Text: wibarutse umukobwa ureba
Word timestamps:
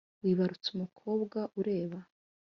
wibarutse 0.23 0.67
umukobwa 0.75 1.39
ureba 1.59 1.97